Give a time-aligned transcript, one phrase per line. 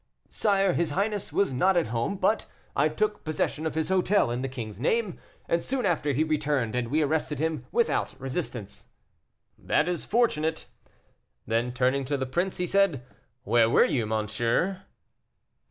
[0.29, 4.41] "Sire, his highness was not at home, but I took possession of his hotel in
[4.41, 8.87] the king's name, and soon after he returned, and we arrested him without resistance."
[9.59, 10.65] "That is fortunate."
[11.45, 13.05] Then, turning to the prince, he said,
[13.43, 14.81] "Where were you, monsieur?"